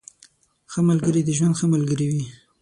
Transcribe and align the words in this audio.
ښه 0.71 0.79
ملګري 0.89 1.21
د 1.25 1.29
ژوند 1.37 1.57
ښه 1.59 1.65
ملګري 1.73 2.07
وي. 2.13 2.25